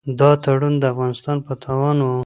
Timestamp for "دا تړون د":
0.19-0.83